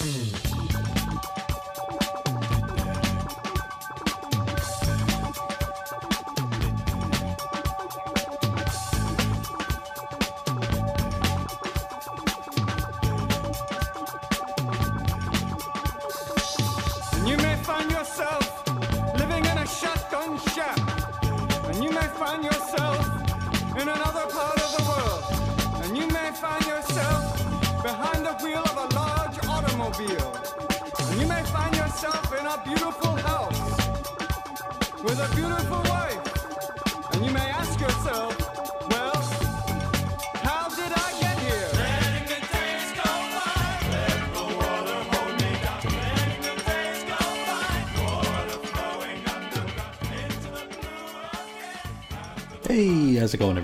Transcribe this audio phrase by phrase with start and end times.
[0.00, 0.29] Mm-hmm.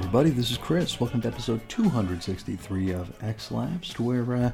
[0.07, 0.31] Everybody?
[0.31, 1.01] This is Chris.
[1.01, 4.53] Welcome to episode 263 of X Lapsed, where uh,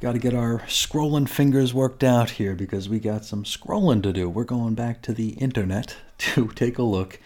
[0.00, 4.12] got to get our scrolling fingers worked out here because we got some scrolling to
[4.12, 4.28] do.
[4.28, 7.20] We're going back to the internet to take a look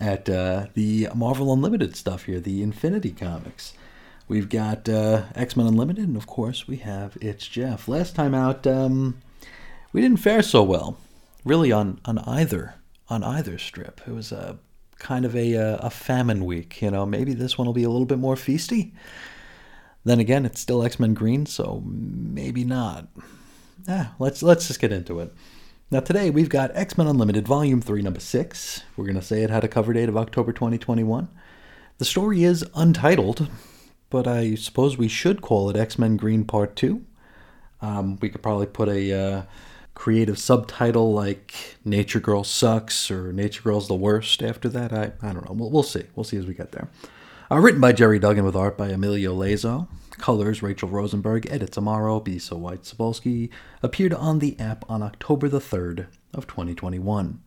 [0.00, 3.74] at uh, the Marvel Unlimited stuff here, the Infinity Comics.
[4.26, 7.88] We've got uh, X Men Unlimited, and of course, we have It's Jeff.
[7.88, 9.20] Last time out, um,
[9.92, 10.96] we didn't fare so well,
[11.44, 12.76] really, on, on either
[13.10, 14.00] on either strip.
[14.06, 14.58] It was a
[15.02, 17.04] kind of a uh, a famine week, you know.
[17.04, 18.92] Maybe this one will be a little bit more feasty.
[20.04, 23.08] Then again, it's still X Men Green, so maybe not.
[23.88, 25.34] Ah, let's let's just get into it.
[25.90, 28.84] Now today we've got X Men Unlimited Volume Three, Number Six.
[28.96, 31.28] We're gonna say it had a cover date of October 2021.
[31.98, 33.48] The story is untitled,
[34.08, 37.04] but I suppose we should call it X Men Green Part Two.
[37.80, 39.42] Um, we could probably put a uh,
[39.94, 45.32] creative subtitle like "Nature Girl Sucks" or "Nature Girl's the Worst." After that, I I
[45.32, 45.54] don't know.
[45.54, 46.04] We'll, we'll see.
[46.14, 46.88] We'll see as we get there.
[47.50, 49.86] Uh, written by Gerry Duggan with art by Emilio Laiso.
[50.12, 51.46] Colors Rachelle Rosenberg.
[51.50, 52.38] Edits Amaro B.
[52.38, 53.50] So White Sobolski.
[53.82, 57.42] Appeared on the app on October the 3rd of 2021.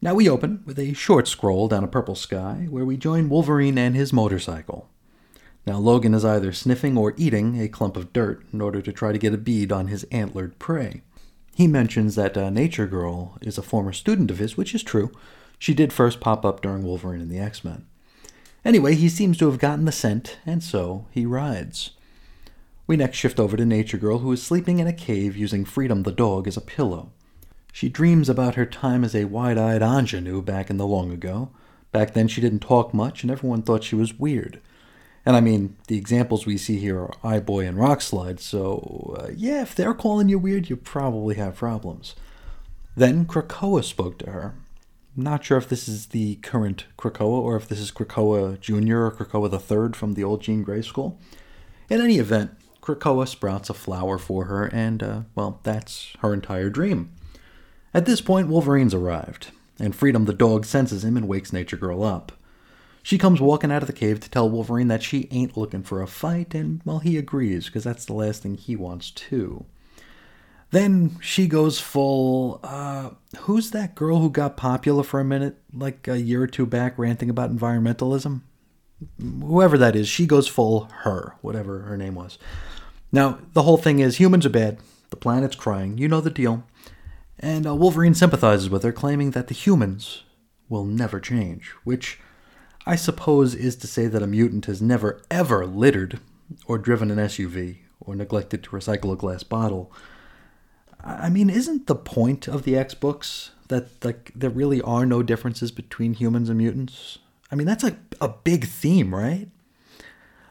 [0.00, 3.78] Now we open with a short scroll down a purple sky where we join Wolverine
[3.78, 4.88] and his motorcycle.
[5.66, 9.12] Now Logan is either sniffing or eating a clump of dirt in order to try
[9.12, 11.02] to get a bead on his antlered prey.
[11.58, 15.10] He mentions that uh, Nature Girl is a former student of his, which is true.
[15.58, 17.84] She did first pop up during Wolverine and the X Men.
[18.64, 21.90] Anyway, he seems to have gotten the scent, and so he rides.
[22.86, 26.04] We next shift over to Nature Girl, who is sleeping in a cave using Freedom
[26.04, 27.10] the dog as a pillow.
[27.72, 31.50] She dreams about her time as a wide eyed ingenue back in the long ago.
[31.90, 34.60] Back then, she didn't talk much, and everyone thought she was weird.
[35.26, 39.62] And I mean, the examples we see here are Eyeboy and Rockslide, so uh, yeah,
[39.62, 42.14] if they're calling you weird, you probably have problems.
[42.96, 44.54] Then Krakoa spoke to her.
[45.16, 49.06] Not sure if this is the current Krakoa or if this is Krakoa Jr.
[49.06, 51.18] or Krakoa III from the old Jean Grey school.
[51.90, 56.70] In any event, Krakoa sprouts a flower for her, and, uh, well, that's her entire
[56.70, 57.12] dream.
[57.92, 59.48] At this point, Wolverine's arrived,
[59.78, 62.32] and Freedom the dog senses him and wakes Nature Girl up.
[63.08, 66.02] She comes walking out of the cave to tell Wolverine that she ain't looking for
[66.02, 69.64] a fight, and, well, he agrees, because that's the last thing he wants, too.
[70.72, 72.60] Then she goes full.
[72.62, 76.66] Uh, who's that girl who got popular for a minute, like a year or two
[76.66, 78.42] back, ranting about environmentalism?
[79.18, 82.36] Whoever that is, she goes full her, whatever her name was.
[83.10, 86.62] Now, the whole thing is humans are bad, the planet's crying, you know the deal.
[87.38, 90.24] And uh, Wolverine sympathizes with her, claiming that the humans
[90.68, 92.20] will never change, which
[92.88, 96.20] I suppose is to say that a mutant has never ever littered,
[96.64, 99.92] or driven an SUV, or neglected to recycle a glass bottle.
[101.04, 105.22] I mean, isn't the point of the X books that like there really are no
[105.22, 107.18] differences between humans and mutants?
[107.52, 109.48] I mean, that's a a big theme, right?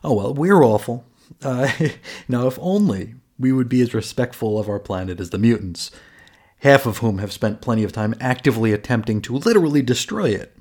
[0.04, 1.06] Oh well, we're awful.
[1.42, 1.72] Uh,
[2.28, 5.90] now, if only we would be as respectful of our planet as the mutants,
[6.60, 10.56] half of whom have spent plenty of time actively attempting to literally destroy it.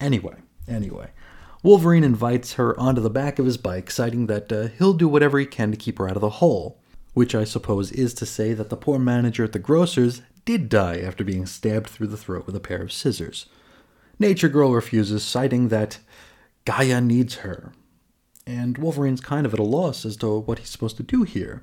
[0.00, 0.34] Anyway,
[0.68, 1.10] anyway.
[1.62, 5.38] Wolverine invites her onto the back of his bike, citing that uh, he'll do whatever
[5.38, 6.78] he can to keep her out of the hole
[7.14, 10.98] which I suppose is to say that the poor manager at the grocer's did die
[10.98, 13.46] after being stabbed through the throat with a pair of scissors.
[14.18, 15.98] Nature Girl refuses, citing that
[16.64, 17.72] Gaia needs her.
[18.46, 21.62] And Wolverine's kind of at a loss as to what he's supposed to do here.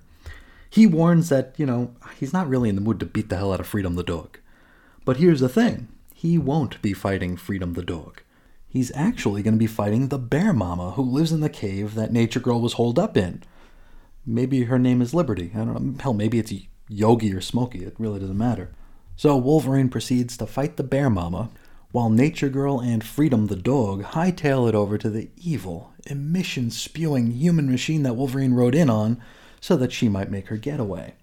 [0.69, 3.53] He warns that, you know, he's not really in the mood to beat the hell
[3.53, 4.39] out of Freedom the dog.
[5.05, 8.21] But here's the thing he won't be fighting Freedom the dog.
[8.71, 12.13] He's actually going to be fighting the bear mama who lives in the cave that
[12.13, 13.43] Nature Girl was holed up in.
[14.25, 15.51] Maybe her name is Liberty.
[15.53, 16.01] I don't know.
[16.01, 16.53] Hell, maybe it's
[16.87, 17.83] Yogi or Smokey.
[17.83, 18.71] It really doesn't matter.
[19.17, 21.49] So Wolverine proceeds to fight the bear mama,
[21.91, 27.31] while Nature Girl and Freedom the dog hightail it over to the evil, emission spewing
[27.31, 29.21] human machine that Wolverine rode in on
[29.59, 31.15] so that she might make her getaway.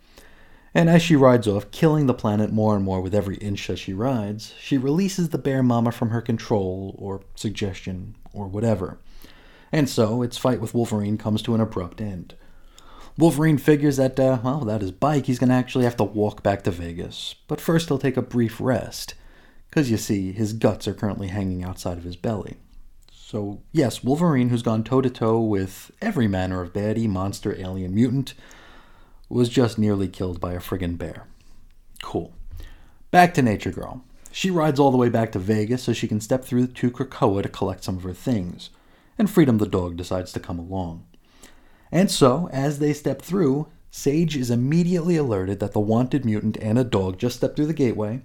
[0.79, 3.81] And as she rides off, killing the planet more and more with every inch that
[3.81, 9.01] she rides, she releases the bear mama from her control, or suggestion, or whatever.
[9.73, 12.37] And so, its fight with Wolverine comes to an abrupt end.
[13.17, 16.45] Wolverine figures that, uh, well, without his bike, he's going to actually have to walk
[16.45, 17.35] back to Vegas.
[17.49, 19.15] But first, he'll take a brief rest.
[19.69, 22.55] Because you see, his guts are currently hanging outside of his belly.
[23.11, 27.97] So, yes, Wolverine, who's gone toe to toe with every manner of baddie, monster, alien,
[27.97, 28.35] mutant,
[29.29, 31.27] was just nearly killed by a friggin' bear.
[32.03, 32.33] Cool.
[33.11, 34.05] Back to Nature Girl.
[34.31, 37.43] She rides all the way back to Vegas so she can step through to Krakoa
[37.43, 38.71] to collect some of her things.
[39.19, 41.05] And Freedom the dog decides to come along.
[41.91, 46.79] And so, as they step through, Sage is immediately alerted that the wanted mutant and
[46.79, 48.21] a dog just stepped through the gateway.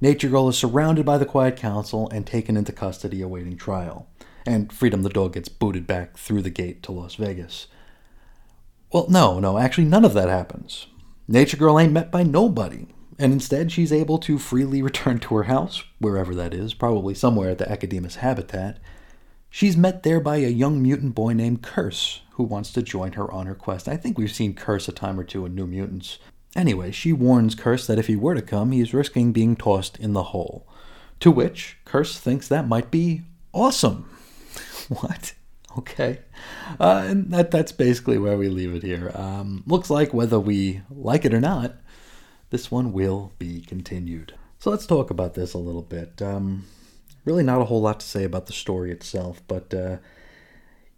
[0.00, 4.08] Nature Girl is surrounded by the Quiet Council and taken into custody awaiting trial.
[4.44, 7.68] And Freedom the dog gets booted back through the gate to Las Vegas.
[8.96, 10.86] Well, no, no, actually, none of that happens.
[11.28, 12.86] Nature Girl ain't met by nobody,
[13.18, 17.50] and instead she's able to freely return to her house, wherever that is, probably somewhere
[17.50, 18.78] at the Akademos habitat.
[19.50, 23.30] She's met there by a young mutant boy named Curse, who wants to join her
[23.30, 23.86] on her quest.
[23.86, 26.18] I think we've seen Curse a time or two in New Mutants.
[26.54, 29.98] Anyway, she warns Curse that if he were to come, he is risking being tossed
[29.98, 30.66] in the hole.
[31.20, 34.08] To which Curse thinks that might be awesome.
[34.88, 35.34] what?
[35.78, 36.20] Okay.
[36.80, 39.12] Uh, and that, that's basically where we leave it here.
[39.14, 41.74] Um, looks like whether we like it or not,
[42.50, 44.34] this one will be continued.
[44.58, 46.22] So let's talk about this a little bit.
[46.22, 46.64] Um,
[47.24, 49.98] really, not a whole lot to say about the story itself, but uh,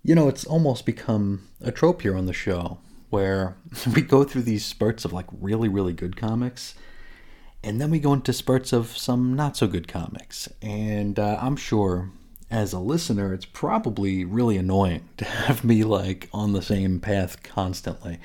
[0.02, 2.78] you know, it's almost become a trope here on the show
[3.10, 3.56] where
[3.94, 6.74] we go through these spurts of like really, really good comics,
[7.64, 10.48] and then we go into spurts of some not so good comics.
[10.62, 12.10] And uh, I'm sure
[12.50, 17.42] as a listener, it's probably really annoying to have me like on the same path
[17.42, 18.18] constantly.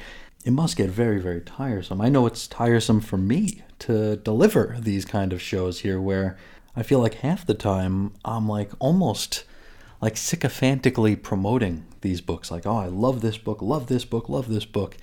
[0.46, 2.02] It must get very, very tiresome.
[2.02, 6.38] I know it's tiresome for me to deliver these kind of shows here where
[6.76, 9.46] I feel like half the time I'm like almost
[10.02, 12.52] like sycophantically promoting these books.
[12.52, 14.98] Like, oh, I love this book, love this book, love this book.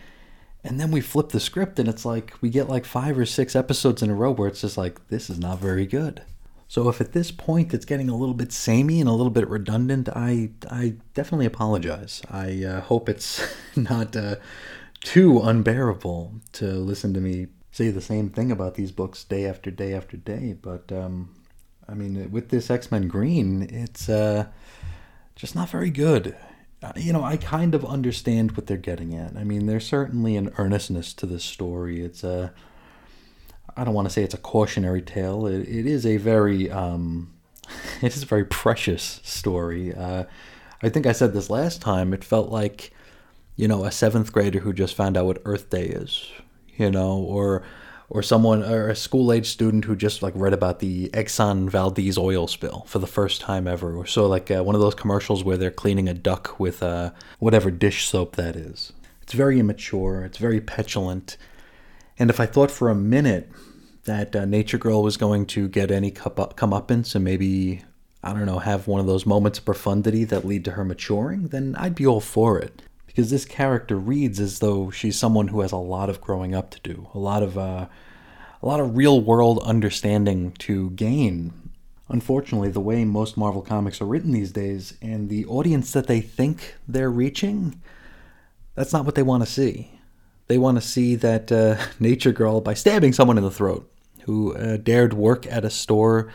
[0.62, 3.56] And then we flip the script and it's like we get like five or six
[3.56, 6.22] episodes in a row where it's just like, this is not very good.
[6.70, 9.48] So if at this point it's getting a little bit samey and a little bit
[9.48, 12.22] redundant, I I definitely apologize.
[12.30, 13.42] I uh, hope it's
[13.76, 14.36] not uh,
[15.00, 19.72] too unbearable to listen to me say the same thing about these books day after
[19.72, 20.52] day after day.
[20.52, 21.34] But um,
[21.88, 24.46] I mean, with this X Men Green, it's uh,
[25.34, 26.36] just not very good.
[26.84, 29.36] Uh, you know, I kind of understand what they're getting at.
[29.36, 32.00] I mean, there's certainly an earnestness to this story.
[32.00, 32.54] It's a
[33.76, 35.46] I don't want to say it's a cautionary tale.
[35.46, 37.32] It, it is a very um,
[38.02, 39.94] it is a very precious story.
[39.94, 40.24] Uh,
[40.82, 42.12] I think I said this last time.
[42.14, 42.92] It felt like
[43.56, 46.30] you know a seventh grader who just found out what Earth Day is,
[46.76, 47.62] you know, or
[48.08, 52.18] or someone or a school age student who just like read about the Exxon Valdez
[52.18, 55.44] oil spill for the first time ever, or so like uh, one of those commercials
[55.44, 58.92] where they're cleaning a duck with uh, whatever dish soap that is.
[59.22, 60.24] It's very immature.
[60.24, 61.36] It's very petulant.
[62.20, 63.50] And if I thought for a minute
[64.04, 67.82] that uh, Nature Girl was going to get any comeuppance and maybe,
[68.22, 71.48] I don't know, have one of those moments of profundity that lead to her maturing,
[71.48, 72.82] then I'd be all for it.
[73.06, 76.70] Because this character reads as though she's someone who has a lot of growing up
[76.72, 77.86] to do, a lot of uh,
[78.62, 81.70] a lot of real world understanding to gain.
[82.10, 86.20] Unfortunately, the way most Marvel comics are written these days, and the audience that they
[86.20, 87.80] think they're reaching,
[88.74, 89.99] that's not what they want to see.
[90.50, 93.88] They want to see that uh, Nature Girl, by stabbing someone in the throat
[94.22, 96.28] who uh, dared work at a store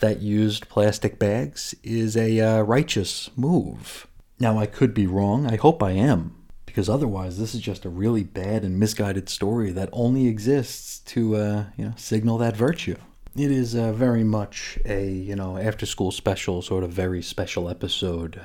[0.00, 4.08] that used plastic bags, is a uh, righteous move.
[4.40, 5.46] Now, I could be wrong.
[5.46, 6.34] I hope I am.
[6.66, 11.36] Because otherwise, this is just a really bad and misguided story that only exists to,
[11.36, 12.96] uh, you know, signal that virtue.
[13.36, 17.68] It is uh, very much a, you know, after school special, sort of very special
[17.68, 18.40] episode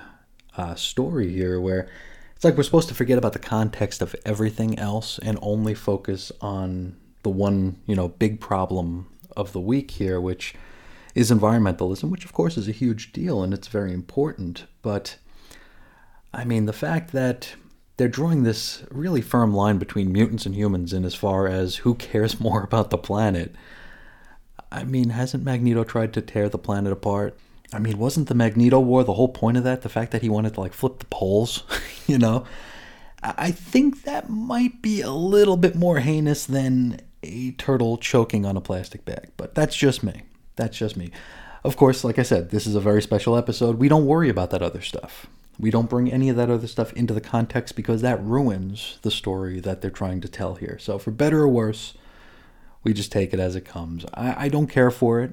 [0.55, 1.89] uh, story here where
[2.37, 6.31] it's like we're supposed to forget about the context of everything else and only focus
[6.39, 10.53] on the one, you know, big problem of the week here, which
[11.15, 14.65] is environmentalism, which of course is a huge deal and it's very important.
[14.83, 15.17] But
[16.31, 17.55] I mean, the fact that
[17.97, 21.95] they're drawing this really firm line between mutants and humans in as far as who
[21.95, 23.55] cares more about the planet.
[24.71, 27.35] I mean, hasn't Magneto tried to tear the planet apart?
[27.73, 29.81] I mean, wasn't the Magneto War the whole point of that?
[29.81, 31.63] The fact that he wanted to like flip the poles,
[32.07, 32.45] you know?
[33.21, 38.55] I think that might be a little bit more heinous than a turtle choking on
[38.55, 40.23] a plastic bag, but that's just me.
[40.55, 41.11] That's just me.
[41.63, 43.77] Of course, like I said, this is a very special episode.
[43.77, 45.25] We don't worry about that other stuff.
[45.59, 49.11] We don't bring any of that other stuff into the context because that ruins the
[49.11, 50.77] story that they're trying to tell here.
[50.79, 51.95] So, for better or worse,
[52.83, 54.05] we just take it as it comes.
[54.13, 55.31] I, I don't care for it.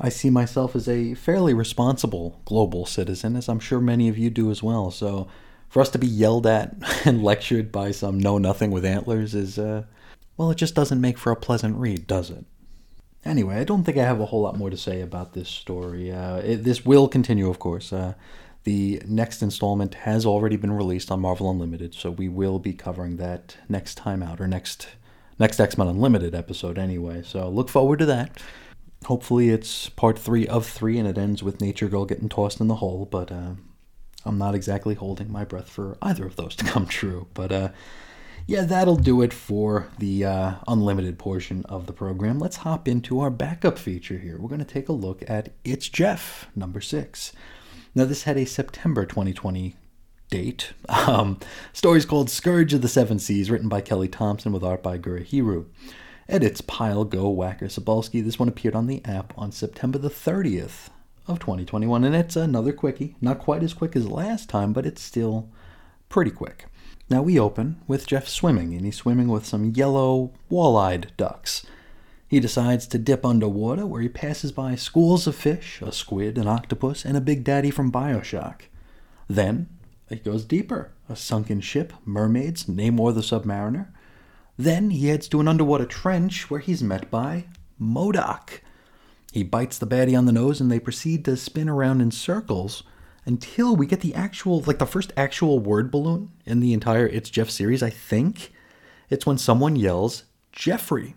[0.00, 4.30] I see myself as a fairly responsible global citizen, as I'm sure many of you
[4.30, 4.90] do as well.
[4.90, 5.28] So,
[5.68, 9.58] for us to be yelled at and lectured by some know nothing with antlers is,
[9.58, 9.84] uh,
[10.36, 12.44] well, it just doesn't make for a pleasant read, does it?
[13.24, 16.12] Anyway, I don't think I have a whole lot more to say about this story.
[16.12, 17.92] Uh, it, this will continue, of course.
[17.92, 18.14] Uh,
[18.64, 23.16] the next installment has already been released on Marvel Unlimited, so we will be covering
[23.16, 24.88] that next time out, or next
[25.38, 27.22] next X Men Unlimited episode anyway.
[27.22, 28.30] So look forward to that.
[29.04, 32.68] Hopefully, it's part three of three, and it ends with Nature Girl getting tossed in
[32.68, 33.06] the hole.
[33.10, 33.52] But uh,
[34.24, 37.28] I'm not exactly holding my breath for either of those to come true.
[37.34, 37.68] But uh,
[38.46, 42.38] yeah, that'll do it for the uh, unlimited portion of the program.
[42.38, 44.38] Let's hop into our backup feature here.
[44.38, 47.32] We're going to take a look at It's Jeff, number six.
[47.94, 49.76] Now, this had a September 2020
[50.30, 50.72] date.
[50.88, 51.38] Um,
[51.72, 55.66] story's called Scourge of the Seven Seas, written by Kelly Thompson with art by Gurihiru.
[56.30, 58.22] Edits Pile Go Whacker Sobalski.
[58.22, 60.90] This one appeared on the app on September the 30th
[61.26, 63.16] of 2021, and it's another quickie.
[63.22, 65.48] Not quite as quick as last time, but it's still
[66.10, 66.66] pretty quick.
[67.08, 71.64] Now we open with Jeff swimming, and he's swimming with some yellow, wall-eyed ducks.
[72.28, 76.46] He decides to dip underwater where he passes by schools of fish, a squid, an
[76.46, 78.64] octopus, and a big daddy from Bioshock.
[79.28, 79.70] Then
[80.10, 83.88] it goes deeper a sunken ship, mermaids, Namor the Submariner.
[84.58, 87.46] Then he heads to an underwater trench where he's met by
[87.80, 88.60] MODOK.
[89.32, 92.82] He bites the baddie on the nose and they proceed to spin around in circles
[93.24, 97.30] until we get the actual, like the first actual word balloon in the entire It's
[97.30, 98.52] Jeff series, I think.
[99.10, 101.14] It's when someone yells, Jeffrey.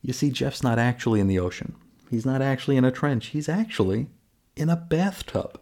[0.00, 1.74] You see, Jeff's not actually in the ocean.
[2.10, 3.26] He's not actually in a trench.
[3.26, 4.06] He's actually
[4.56, 5.59] in a bathtub.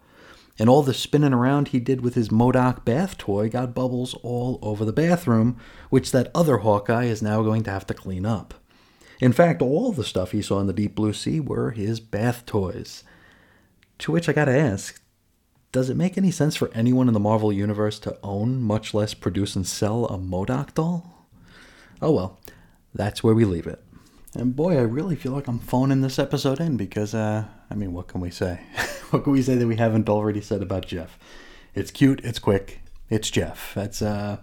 [0.58, 4.58] And all the spinning around he did with his MODOK bath toy got bubbles all
[4.60, 5.56] over the bathroom,
[5.88, 8.54] which that other Hawkeye is now going to have to clean up.
[9.20, 12.44] In fact, all the stuff he saw in the deep blue sea were his bath
[12.46, 13.04] toys.
[13.98, 15.00] To which I gotta ask,
[15.70, 19.14] does it make any sense for anyone in the Marvel Universe to own, much less
[19.14, 21.26] produce and sell, a MODOK doll?
[22.00, 22.38] Oh well,
[22.94, 23.82] that's where we leave it.
[24.34, 27.92] And boy, I really feel like I'm phoning this episode in because, uh, I mean,
[27.92, 28.60] what can we say?
[29.10, 31.18] what can we say that we haven't already said about Jeff?
[31.74, 33.72] It's cute, it's quick, it's Jeff.
[33.74, 34.38] That's uh,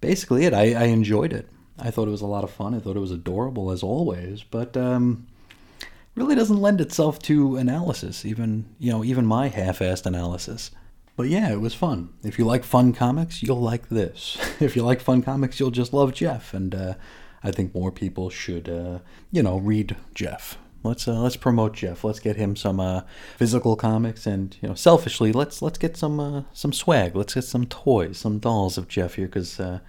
[0.00, 0.54] basically it.
[0.54, 1.48] I, I enjoyed it.
[1.78, 2.74] I thought it was a lot of fun.
[2.74, 5.26] I thought it was adorable as always, but um,
[6.14, 8.24] really doesn't lend itself to analysis.
[8.24, 10.70] Even you know, even my half-assed analysis.
[11.16, 12.10] But yeah, it was fun.
[12.22, 14.36] If you like fun comics, you'll like this.
[14.60, 16.54] if you like fun comics, you'll just love Jeff.
[16.54, 16.94] And uh,
[17.42, 18.98] I think more people should, uh,
[19.30, 20.58] you know, read Jeff.
[20.84, 22.04] Let's uh, let's promote Jeff.
[22.04, 23.02] Let's get him some uh,
[23.38, 27.16] physical comics, and you know, selfishly, let's let's get some uh, some swag.
[27.16, 29.80] Let's get some toys, some dolls of Jeff here, because uh,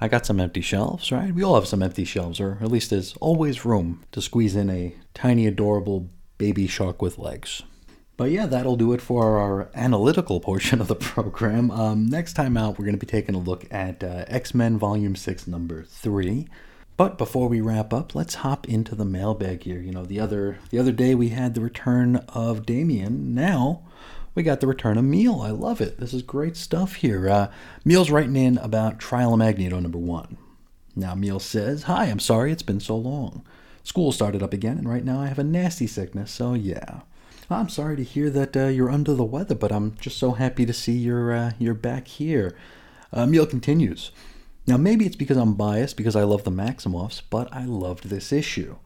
[0.00, 1.12] I got some empty shelves.
[1.12, 1.32] Right?
[1.32, 4.68] We all have some empty shelves, or at least there's always room to squeeze in
[4.68, 7.62] a tiny, adorable baby shark with legs.
[8.16, 11.70] But yeah, that'll do it for our analytical portion of the program.
[11.70, 14.76] Um, next time out, we're going to be taking a look at uh, X Men
[14.76, 16.48] Volume 6, Number 3.
[17.02, 19.80] But before we wrap up, let's hop into the mailbag here.
[19.80, 23.34] You know, the other the other day we had the return of Damien.
[23.34, 23.82] Now
[24.36, 25.42] we got the return of Emil.
[25.42, 25.98] I love it.
[25.98, 27.28] This is great stuff here.
[27.28, 27.50] Uh,
[27.84, 30.38] Emil's writing in about Trial of Magneto number one.
[30.94, 33.44] Now Emil says, "Hi, I'm sorry it's been so long.
[33.82, 36.30] School started up again, and right now I have a nasty sickness.
[36.30, 37.00] So yeah."
[37.50, 40.64] I'm sorry to hear that uh, you're under the weather, but I'm just so happy
[40.66, 42.56] to see you're uh, you're back here.
[43.12, 44.12] Uh, Emil continues.
[44.66, 48.32] Now, maybe it's because I'm biased because I love the Maximoffs, but I loved this
[48.32, 48.76] issue.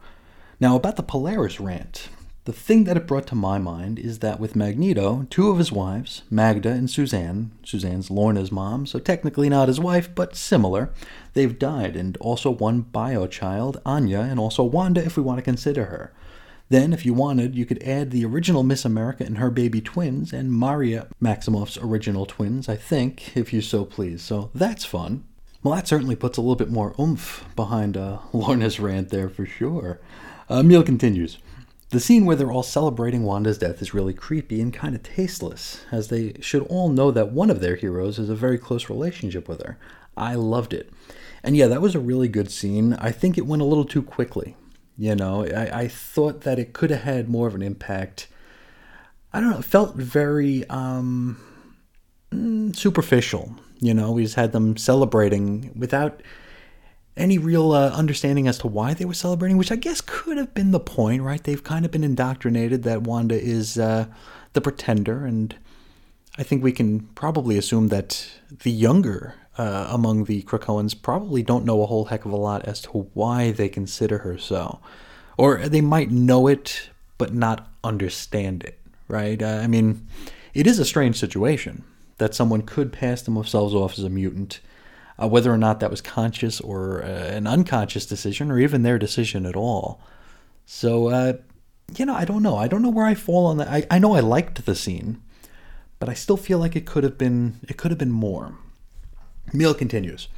[0.59, 2.09] Now, about the Polaris rant,
[2.47, 5.71] the thing that it brought to my mind is that with Magneto, two of his
[5.71, 10.95] wives, Magda and Suzanne, Suzanne's Lorna's mom, so technically not his wife, but similar,
[11.35, 15.43] they've died, and also one bio child, Anya, and also Wanda if we want to
[15.43, 16.15] consider her.
[16.71, 20.33] Then, if you wanted, you could add the original Miss America and her baby twins,
[20.33, 24.23] and Maria Maximoff's original twins, I think, if you so please.
[24.23, 25.25] So that's fun.
[25.67, 29.45] Well, that certainly puts a little bit more oomph behind uh, Lorna's rant there for
[29.45, 29.99] sure.
[30.49, 31.39] Uh, Emil continues.
[31.91, 35.85] The scene where they're all celebrating Wanda's death is really creepy and kind of tasteless,
[35.91, 39.49] as they should all know that one of their heroes has a very close relationship
[39.49, 39.77] with her.
[40.17, 40.93] I loved it.
[41.43, 42.95] And yeah, that was a really good scene.
[43.01, 44.55] I think it went a little too quickly.
[44.97, 48.29] You know, I, I thought that it could have had more of an impact.
[49.33, 51.41] I don't know, it felt very um,
[52.31, 56.23] mm, superficial you know, we just had them celebrating without
[57.17, 60.55] any real uh, understanding as to why they were celebrating, which I guess could have
[60.55, 61.43] been the point, right?
[61.43, 64.07] They've kind of been indoctrinated that Wanda is uh,
[64.53, 65.57] the pretender, and
[66.37, 68.29] I think we can probably assume that
[68.63, 72.67] the younger uh, among the Krakoans probably don't know a whole heck of a lot
[72.67, 74.81] as to why they consider her so.
[75.39, 78.79] Or they might know it, but not understand it,
[79.09, 79.41] right?
[79.41, 80.07] Uh, I mean,
[80.53, 81.85] it is a strange situation
[82.19, 84.61] that someone could pass themselves off as a mutant,
[85.21, 88.99] uh, whether or not that was conscious or uh, an unconscious decision, or even their
[88.99, 90.01] decision at all.
[90.65, 91.35] So, uh,
[91.97, 92.57] you know, I don't know.
[92.57, 93.69] I don't know where I fall on that.
[93.69, 95.23] I, I know I liked the scene,
[95.99, 98.57] but I still feel like it could have been it could have been more.
[99.55, 100.29] Emil continues.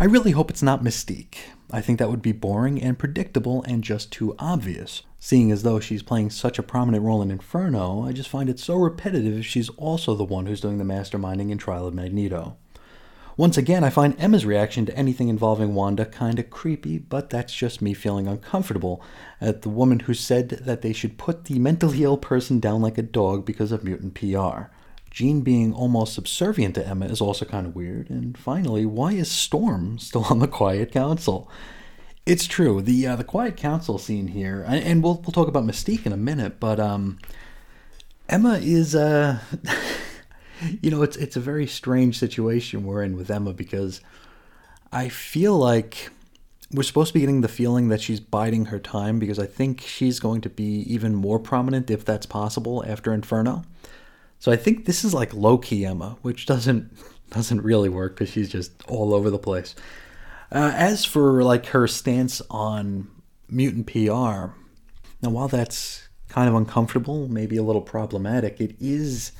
[0.00, 1.36] I really hope it's not Mystique.
[1.70, 5.02] I think that would be boring and predictable and just too obvious.
[5.18, 8.58] Seeing as though she's playing such a prominent role in Inferno, I just find it
[8.58, 12.56] so repetitive if she's also the one who's doing the masterminding in Trial of Magneto.
[13.36, 17.80] Once again, I find Emma's reaction to anything involving Wanda kinda creepy, but that's just
[17.80, 19.02] me feeling uncomfortable
[19.40, 22.98] at the woman who said that they should put the mentally ill person down like
[22.98, 24.70] a dog because of mutant PR.
[25.12, 28.08] Jean being almost subservient to Emma is also kind of weird.
[28.10, 31.50] And finally, why is Storm still on the Quiet Council?
[32.24, 32.80] It's true.
[32.80, 36.16] The uh, the Quiet Council scene here, and we'll we'll talk about Mystique in a
[36.16, 37.18] minute, but um,
[38.28, 39.40] Emma is uh,
[40.80, 44.00] you know, it's it's a very strange situation we're in with Emma because
[44.92, 46.10] I feel like
[46.70, 49.82] we're supposed to be getting the feeling that she's biding her time because I think
[49.82, 53.64] she's going to be even more prominent if that's possible after Inferno.
[54.42, 56.92] So I think this is like low key Emma, which doesn't
[57.30, 59.76] doesn't really work because she's just all over the place.
[60.50, 63.06] Uh, as for like her stance on
[63.48, 64.50] mutant PR,
[65.22, 69.30] now while that's kind of uncomfortable, maybe a little problematic, it is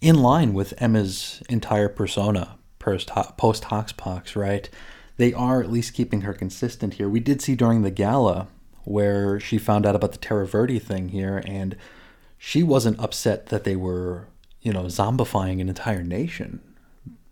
[0.00, 4.70] in line with Emma's entire persona post Hoxpox, right?
[5.18, 7.10] They are at least keeping her consistent here.
[7.10, 8.48] We did see during the gala
[8.84, 11.76] where she found out about the Terra Verde thing here, and
[12.38, 14.28] she wasn't upset that they were
[14.62, 16.60] you know, zombifying an entire nation.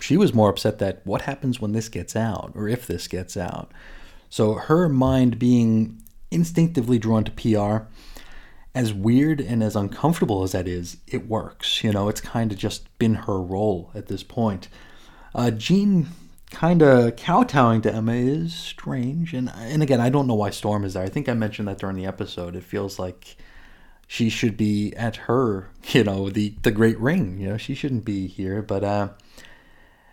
[0.00, 3.36] She was more upset that what happens when this gets out, or if this gets
[3.36, 3.72] out.
[4.28, 7.86] So her mind being instinctively drawn to PR,
[8.74, 11.82] as weird and as uncomfortable as that is, it works.
[11.82, 14.68] You know, it's kind of just been her role at this point.
[15.34, 16.08] Uh, Jean
[16.50, 20.84] kind of kowtowing to Emma is strange, and and again, I don't know why Storm
[20.84, 21.02] is there.
[21.02, 22.54] I think I mentioned that during the episode.
[22.54, 23.36] It feels like
[24.06, 27.40] she should be at her, you know, the the great ring.
[27.40, 28.62] You know, she shouldn't be here.
[28.62, 29.08] But uh,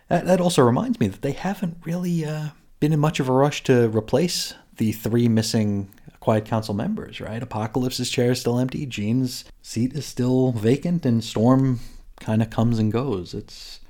[0.08, 2.48] that, that also reminds me that they haven't really uh,
[2.80, 7.20] been in much of a rush to replace the three missing Quiet Council members.
[7.20, 7.42] Right?
[7.42, 8.86] Apocalypse's chair is still empty.
[8.86, 11.80] Jean's seat is still vacant, and Storm
[12.20, 13.34] kind of comes and goes.
[13.34, 13.80] It's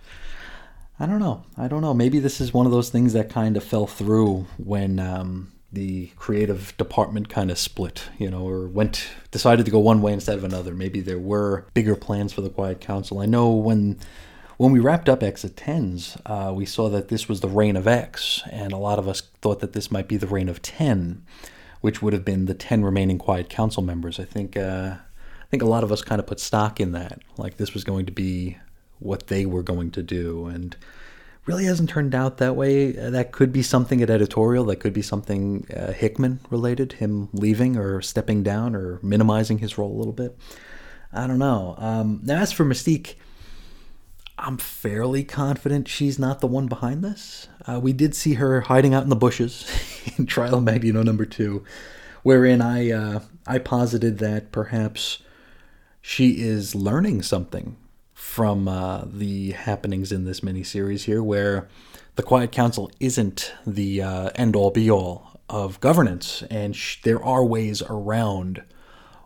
[0.99, 1.45] I don't know.
[1.57, 1.95] I don't know.
[1.95, 6.07] Maybe this is one of those things that kind of fell through when um, the
[6.17, 10.39] creative department kind of split, you know, or went decided to go one way instead
[10.39, 10.75] of another.
[10.75, 13.19] Maybe there were bigger plans for the Quiet Council.
[13.21, 13.99] I know when
[14.57, 17.89] when we wrapped up Exit Tens, uh, we saw that this was the reign of
[17.89, 21.25] X, and a lot of us thought that this might be the reign of Ten,
[21.81, 24.21] which would have been the ten remaining Quiet Council members.
[24.21, 24.95] I think uh,
[25.43, 27.85] I think a lot of us kind of put stock in that, like this was
[27.85, 28.59] going to be
[29.01, 30.77] what they were going to do, and
[31.47, 32.97] really hasn't turned out that way.
[32.97, 34.65] Uh, that could be something at editorial.
[34.65, 39.77] That could be something uh, Hickman related, him leaving or stepping down or minimizing his
[39.77, 40.37] role a little bit.
[41.13, 41.75] I don't know.
[41.79, 43.15] Um, now, as for Mystique,
[44.39, 47.49] I'm fairly confident she's not the one behind this.
[47.67, 49.71] Uh, we did see her hiding out in the bushes
[50.19, 51.65] in Trial Magneto number two,
[52.23, 55.19] wherein I uh, I posited that perhaps
[56.01, 57.77] she is learning something
[58.25, 61.69] from uh, the happenings in this miniseries here, where
[62.17, 67.23] the Quiet Council isn't the uh, end all be all of governance, and sh- there
[67.23, 68.65] are ways around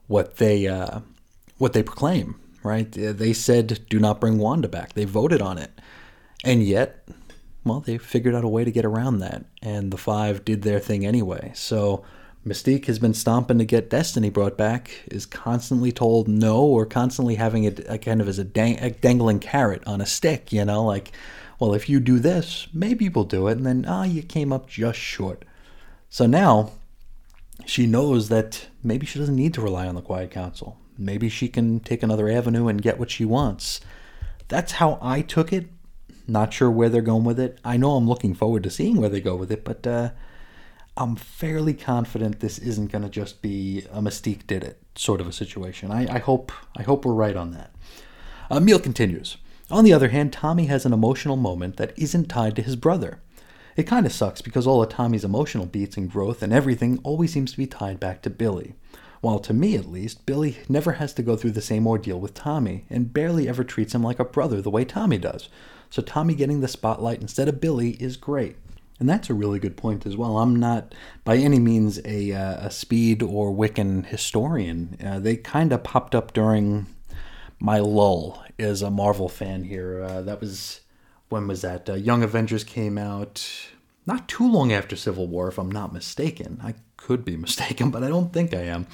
[0.09, 1.01] what they uh,
[1.57, 2.39] what they proclaim.
[2.63, 2.91] Right?
[2.91, 5.71] They said, "Do not bring Wanda back." They voted on it,
[6.45, 7.09] and yet,
[7.65, 10.81] well, they figured out a way to get around that, and the five did their
[10.81, 11.53] thing anyway.
[11.55, 12.05] So
[12.47, 17.35] Mystique has been stomping to get Destiny brought back, is constantly told no, or constantly
[17.35, 20.65] having it a kind of as a, dang, a dangling carrot on a stick, you
[20.65, 21.13] know, like,
[21.59, 23.59] well, if you do this, maybe we'll do it.
[23.59, 25.45] And then, ah, oh, you came up just short.
[26.09, 26.73] So now
[27.67, 30.79] she knows that maybe she doesn't need to rely on the Quiet Council.
[30.97, 33.81] Maybe she can take another avenue and get what she wants.
[34.49, 35.69] That's how I took it.
[36.27, 37.59] Not sure where they're going with it.
[37.65, 40.11] I know I'm looking forward to seeing where they go with it, but uh,
[40.99, 45.29] I'm fairly confident this isn't going to just be a Mystique did it sort of
[45.29, 45.93] a situation.
[45.93, 47.73] I, I hope I hope we're right on that.
[48.51, 49.37] Uh, Emil continues.
[49.71, 53.21] On the other hand, Tommy has an emotional moment that isn't tied to his brother.
[53.77, 57.33] It kind of sucks because all of Tommy's emotional beats and growth and everything always
[57.33, 58.75] seems to be tied back to Billy.
[59.21, 62.35] while to me at least, Billy never has to go through the same ordeal with
[62.35, 65.49] Tommy, and barely ever treats him like a brother the way Tommy does.
[65.91, 68.57] So Tommy getting the spotlight instead of Billy is great.
[69.01, 70.39] And that's a really good point as well.
[70.39, 74.97] I'm not by any means a, uh, a Speed or Wiccan historian.
[75.05, 76.87] Uh, they kind of popped up during
[77.61, 80.03] my lull as a Marvel fan here.
[80.03, 80.81] Uh, that was,
[81.29, 81.89] when was that?
[81.89, 83.49] Uh, Young Avengers came out
[84.05, 86.59] not too long after Civil War, if I'm not mistaken.
[86.63, 88.87] I could be mistaken, but I don't think I am.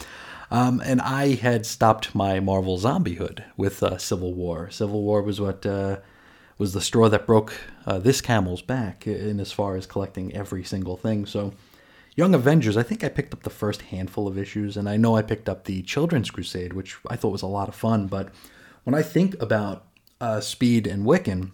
[0.50, 4.70] Um, and I had stopped my Marvel zombiehood with uh, Civil War.
[4.70, 5.98] Civil War was what uh,
[6.58, 7.54] was the straw that broke
[7.86, 11.26] uh, this camel's back in as far as collecting every single thing.
[11.26, 11.52] So,
[12.16, 15.16] Young Avengers, I think I picked up the first handful of issues, and I know
[15.16, 18.06] I picked up the Children's Crusade, which I thought was a lot of fun.
[18.06, 18.28] But
[18.84, 19.86] when I think about
[20.20, 21.50] uh, Speed and Wiccan,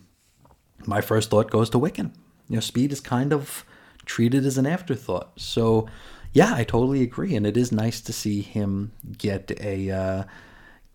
[0.84, 2.12] my first thought goes to Wiccan.
[2.48, 3.64] You know, Speed is kind of
[4.04, 5.32] treated as an afterthought.
[5.40, 5.88] So,
[6.32, 9.90] yeah, I totally agree, and it is nice to see him get a.
[9.90, 10.24] Uh,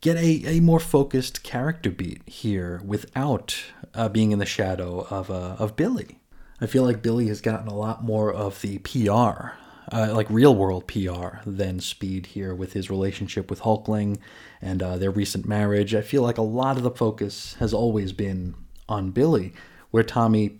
[0.05, 3.57] get a, a more focused character beat here without
[3.95, 6.19] uh, being in the shadow of, uh, of Billy.
[6.61, 9.53] I feel like Billy has gotten a lot more of the PR,
[9.91, 14.19] uh, like real world PR, than Speed here with his relationship with Hulkling
[14.61, 15.95] and uh, their recent marriage.
[15.95, 18.53] I feel like a lot of the focus has always been
[18.87, 19.53] on Billy,
[19.89, 20.59] where Tommy,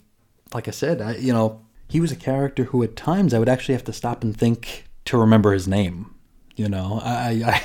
[0.56, 3.50] like I said, I, you know, he was a character who at times I would
[3.50, 6.16] actually have to stop and think to remember his name.
[6.56, 7.64] You know, I, I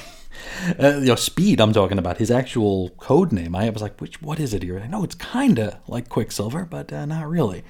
[0.79, 1.61] uh, you know, Speed.
[1.61, 3.55] I'm talking about his actual code name.
[3.55, 4.79] I was like, which what is it here?
[4.79, 7.65] I know it's kind of like Quicksilver, but uh, not really.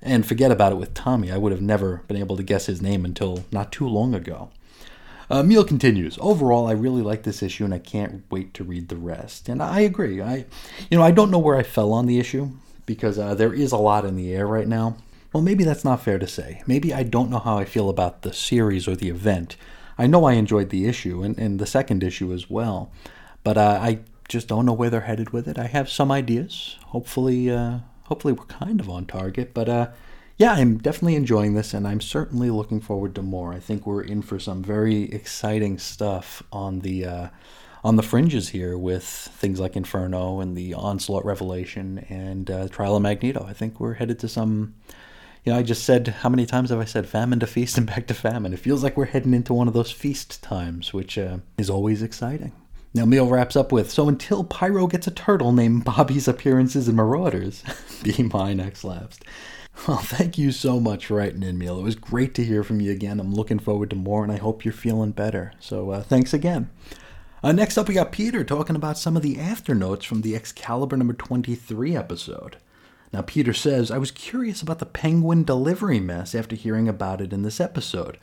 [0.00, 1.32] And forget about it with Tommy.
[1.32, 4.50] I would have never been able to guess his name until not too long ago.
[5.30, 6.18] Uh, Emil continues.
[6.20, 9.48] Overall, I really like this issue, and I can't wait to read the rest.
[9.48, 10.22] And I agree.
[10.22, 10.46] I,
[10.90, 12.50] you know, I don't know where I fell on the issue
[12.86, 14.96] because uh, there is a lot in the air right now.
[15.32, 16.62] Well, maybe that's not fair to say.
[16.66, 19.56] Maybe I don't know how I feel about the series or the event.
[19.98, 22.92] I know I enjoyed the issue and, and the second issue as well,
[23.42, 25.58] but uh, I just don't know where they're headed with it.
[25.58, 26.76] I have some ideas.
[26.86, 29.52] Hopefully, uh, hopefully we're kind of on target.
[29.54, 29.88] But uh,
[30.36, 33.52] yeah, I'm definitely enjoying this, and I'm certainly looking forward to more.
[33.52, 37.28] I think we're in for some very exciting stuff on the uh,
[37.82, 42.96] on the fringes here with things like Inferno and the Onslaught Revelation and uh, Trial
[42.96, 43.44] of Magneto.
[43.48, 44.74] I think we're headed to some
[45.48, 47.86] you know, I just said, how many times have I said famine to feast and
[47.86, 48.52] back to famine?
[48.52, 52.02] It feels like we're heading into one of those feast times, which uh, is always
[52.02, 52.52] exciting.
[52.92, 56.96] Now, Emil wraps up with So until Pyro gets a turtle named Bobby's Appearances in
[56.96, 57.64] Marauders,
[58.02, 59.24] be mine, X lapsed.
[59.86, 61.78] Well, thank you so much for writing in, Emil.
[61.78, 63.18] It was great to hear from you again.
[63.18, 65.54] I'm looking forward to more, and I hope you're feeling better.
[65.60, 66.68] So, uh, thanks again.
[67.42, 70.98] Uh, next up, we got Peter talking about some of the afternotes from the Excalibur
[70.98, 72.58] number 23 episode.
[73.12, 77.32] Now, Peter says, I was curious about the penguin delivery mess after hearing about it
[77.32, 78.18] in this episode.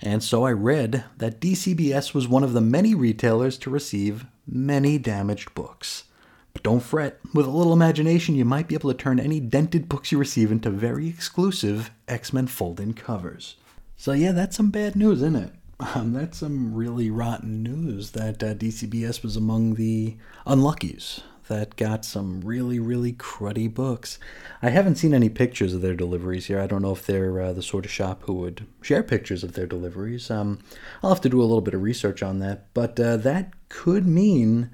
[0.00, 4.98] And so I read that DCBS was one of the many retailers to receive many
[4.98, 6.04] damaged books.
[6.52, 9.88] But don't fret, with a little imagination, you might be able to turn any dented
[9.88, 13.56] books you receive into very exclusive X Men fold in covers.
[13.96, 15.52] So, yeah, that's some bad news, isn't it?
[15.94, 22.04] Um, that's some really rotten news that uh, DCBS was among the unluckies that got
[22.04, 24.18] some really, really cruddy books.
[24.62, 26.60] I haven't seen any pictures of their deliveries here.
[26.60, 29.54] I don't know if they're uh, the sort of shop who would share pictures of
[29.54, 30.30] their deliveries.
[30.30, 30.60] Um,
[31.02, 34.06] I'll have to do a little bit of research on that, but uh, that could
[34.06, 34.70] mean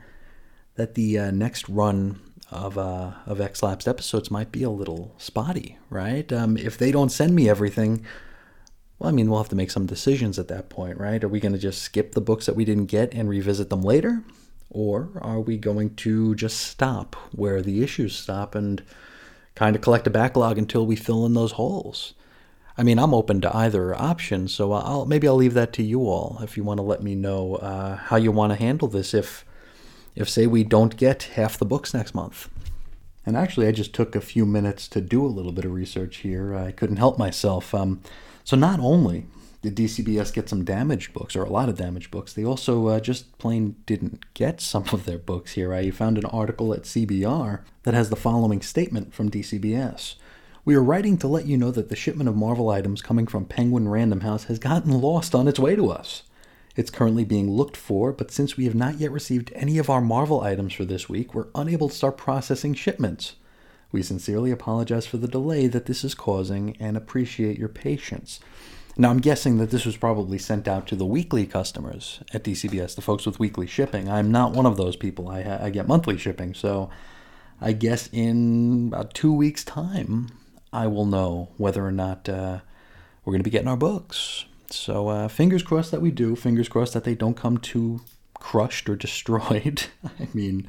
[0.77, 5.15] that the uh, next run of uh, of X Lapsed episodes might be a little
[5.19, 6.31] spotty, right?
[6.33, 8.05] Um, if they don't send me everything,
[8.99, 11.23] well, I mean, we'll have to make some decisions at that point, right?
[11.23, 13.83] Are we going to just skip the books that we didn't get and revisit them
[13.83, 14.23] later?
[14.71, 18.83] Or are we going to just stop where the issues stop and
[19.55, 22.15] kind of collect a backlog until we fill in those holes?
[22.77, 26.09] I mean, I'm open to either option, so I'll maybe I'll leave that to you
[26.09, 29.15] all if you want to let me know uh, how you want to handle this.
[29.15, 29.45] If,
[30.17, 32.49] if say we don't get half the books next month,
[33.25, 36.19] and actually I just took a few minutes to do a little bit of research
[36.19, 36.55] here.
[36.55, 37.73] I couldn't help myself.
[37.75, 38.01] Um,
[38.43, 39.27] so not only
[39.65, 42.35] did DCBS get some damaged books, or a lot of damaged books?
[42.35, 45.73] They also uh, just plain didn't get some of their books here.
[45.73, 50.17] I found an article at CBR that has the following statement from DCBS.
[50.67, 53.47] We are writing to let you know that the shipment of Marvel items coming from
[53.47, 56.25] Penguin Random House has gotten lost on its way to us.
[56.77, 60.03] It's currently being looked for, but since we have not yet received any of our
[60.03, 63.37] Marvel items for this week, we're unable to start processing shipments.
[63.93, 68.41] We sincerely apologize for the delay that this is causing and appreciate your patience.
[68.97, 72.95] Now, I'm guessing that this was probably sent out to the weekly customers at DCBS,
[72.95, 74.09] the folks with weekly shipping.
[74.09, 75.29] I'm not one of those people.
[75.29, 76.55] I, I get monthly shipping.
[76.55, 76.91] So
[77.61, 80.29] I guess in about two weeks' time,
[80.73, 82.61] I will know whether or not uh,
[83.25, 84.45] we're going to be getting our books.
[84.71, 86.37] So uh, fingers crossed that we do.
[86.37, 88.01] Fingers crossed that they don't come too
[88.35, 89.87] crushed or destroyed.
[90.05, 90.69] I mean,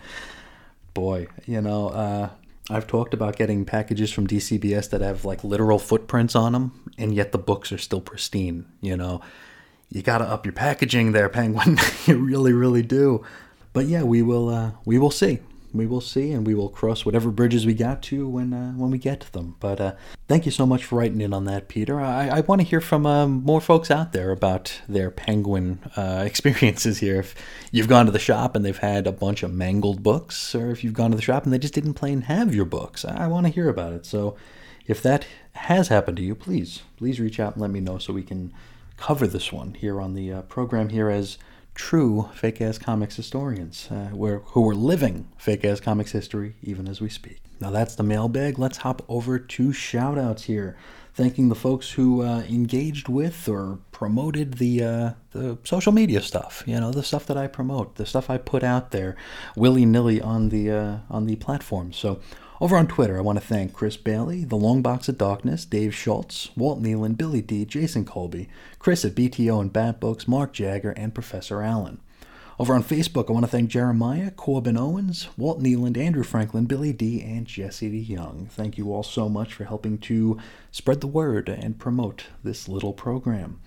[0.95, 2.29] boy, you know, uh,
[2.69, 7.13] I've talked about getting packages from DCBS that have like literal footprints on them, and
[7.13, 8.65] yet the books are still pristine.
[8.81, 9.21] You know,
[9.89, 11.77] you got to up your packaging there, Penguin.
[12.05, 13.23] you really, really do.
[13.73, 14.49] But yeah, we will.
[14.49, 15.39] Uh, we will see
[15.77, 18.91] we will see, and we will cross whatever bridges we got to when uh, when
[18.91, 19.55] we get to them.
[19.59, 19.95] But uh,
[20.27, 21.99] thank you so much for writing in on that, Peter.
[21.99, 26.23] I, I want to hear from um, more folks out there about their penguin uh,
[26.25, 27.19] experiences here.
[27.19, 27.35] If
[27.71, 30.83] you've gone to the shop and they've had a bunch of mangled books, or if
[30.83, 33.27] you've gone to the shop and they just didn't plain have your books, I, I
[33.27, 34.05] want to hear about it.
[34.05, 34.35] So
[34.87, 38.13] if that has happened to you, please please reach out and let me know so
[38.13, 38.53] we can
[38.97, 41.37] cover this one here on the uh, program here as
[41.75, 47.01] true fake ass comics historians uh, who are living fake ass comics history even as
[47.01, 47.41] we speak.
[47.59, 48.57] Now that's the mailbag.
[48.57, 50.75] Let's hop over to shout outs here.
[51.13, 56.63] Thanking the folks who uh, engaged with or promoted the uh, the social media stuff,
[56.65, 59.15] you know, the stuff that I promote, the stuff I put out there,
[59.55, 61.93] willy nilly on the uh, on the platform.
[61.93, 62.19] So
[62.61, 65.93] over on Twitter, I want to thank Chris Bailey, The Long Box of Darkness, Dave
[65.93, 68.47] Schultz, Walt Nealon, Billy D, Jason Colby,
[68.79, 71.99] Chris at BTO and Bat Books, Mark Jagger, and Professor Allen.
[72.57, 76.93] Over on Facebook, I want to thank Jeremiah, Corbin Owens, Walt Nealon, Andrew Franklin, Billy
[76.93, 78.47] D, and Jesse Young.
[78.49, 80.39] Thank you all so much for helping to
[80.71, 83.59] spread the word and promote this little program.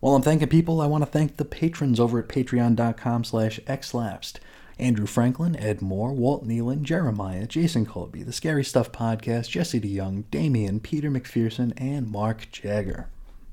[0.00, 4.36] While I'm thanking people, I want to thank the patrons over at patreon.com slash xlapsed.
[4.80, 10.24] Andrew Franklin, Ed Moore, Walt Nealon, Jeremiah, Jason Colby, The Scary Stuff Podcast, Jesse DeYoung,
[10.30, 13.08] Damien, Peter McPherson, and Mark Jagger.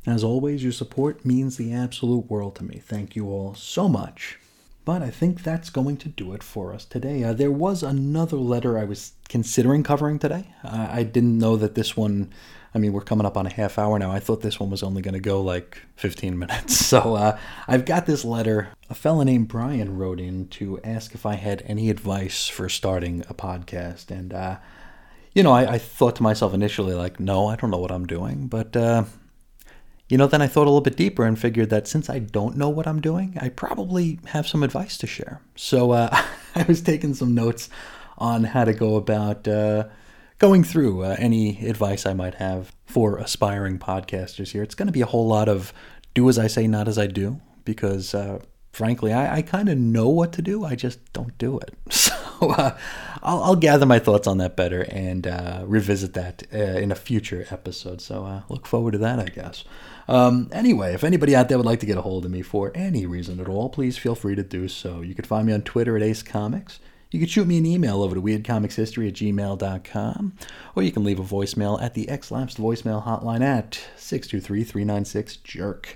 [0.05, 2.79] As always, your support means the absolute world to me.
[2.79, 4.39] Thank you all so much.
[4.85, 7.21] But I think that's going to do it for us today.
[7.21, 10.53] Uh, there was another letter I was considering covering today.
[10.63, 12.31] Uh, I didn't know that this one
[12.73, 14.11] I mean, we're coming up on a half hour now.
[14.11, 16.75] I thought this one was only going to go like 15 minutes.
[16.85, 18.69] So uh, I've got this letter.
[18.89, 23.21] A fella named Brian wrote in to ask if I had any advice for starting
[23.29, 24.11] a podcast.
[24.11, 24.57] And, uh,
[25.33, 28.05] you know, I, I, thought to myself initially, like, no, I don't know what I'm
[28.05, 28.47] doing.
[28.47, 29.03] But, uh,
[30.09, 32.55] you know, then I thought a little bit deeper and figured that since I don't
[32.55, 35.41] know what I'm doing, I probably have some advice to share.
[35.55, 36.09] So uh,
[36.55, 37.69] I was taking some notes
[38.17, 39.85] on how to go about uh,
[40.39, 44.63] going through uh, any advice I might have for aspiring podcasters here.
[44.63, 45.73] It's going to be a whole lot of
[46.13, 48.39] do as I say, not as I do, because uh,
[48.71, 50.63] frankly, I, I kind of know what to do.
[50.63, 51.73] I just don't do it.
[52.39, 52.77] So uh,
[53.23, 56.95] I'll, I'll, gather my thoughts on that better and uh, revisit that uh, in a
[56.95, 57.99] future episode.
[57.99, 59.63] So uh, look forward to that, I guess.
[60.07, 62.71] Um, anyway, if anybody out there would like to get a hold of me for
[62.75, 65.01] any reason at all, please feel free to do so.
[65.01, 66.79] You can find me on Twitter at Ace Comics.
[67.09, 70.33] You can shoot me an email over to weirdcomicshistory at gmail.com,
[70.75, 75.95] or you can leave a voicemail at the X-Lapsed voicemail hotline at 623-396-JERK.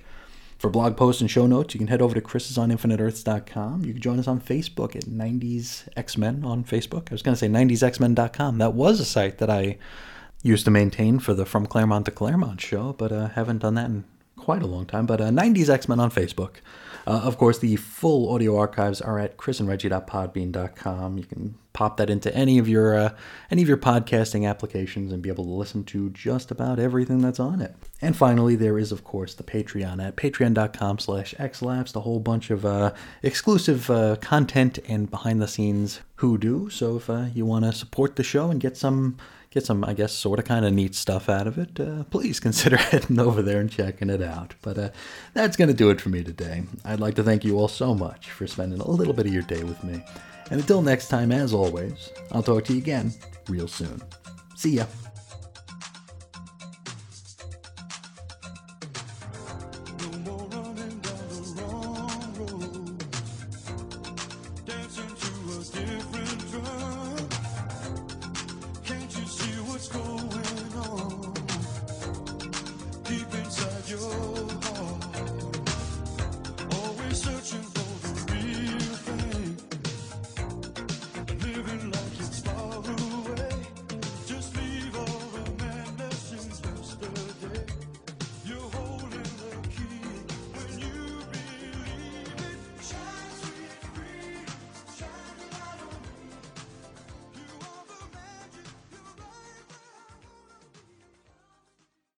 [0.58, 3.84] For blog posts and show notes, you can head over to chrisisoninfiniteearths.com.
[3.84, 7.10] You can join us on Facebook at 90s X-Men on Facebook.
[7.10, 8.60] I was going to say 90sxmen.com.
[8.60, 9.80] That was a site that I
[10.43, 13.88] used to maintain for the From Claremont to Claremont show, but uh, haven't done that
[13.88, 14.04] in
[14.38, 15.08] quite a long time.
[15.08, 16.58] But uh, 90s X-Men on Facebook.
[17.08, 21.18] Uh, of course, the full audio archives are at chrisandreggie.podbean.com.
[21.18, 23.14] You can pop that into any of your uh,
[23.50, 27.40] any of your podcasting applications and be able to listen to just about everything that's
[27.40, 27.76] on it.
[28.02, 32.50] And finally, there is of course the Patreon at patreon.com slash xlapsed, a whole bunch
[32.50, 36.70] of uh, exclusive uh, content and behind the scenes hoodoo.
[36.70, 39.18] So if uh, you want to support the show and get some
[39.52, 42.40] get some, I guess, sort of kind of neat stuff out of it, uh, please
[42.40, 44.56] consider heading over there and checking it out.
[44.62, 44.90] But uh,
[45.34, 46.64] that's going to do it for me today.
[46.84, 49.44] I'd like to thank you all so much for spending a little bit of your
[49.44, 50.04] day with me.
[50.50, 53.14] And until next time, as always, I'll talk to you again
[53.48, 54.02] real soon.
[54.56, 54.86] See ya.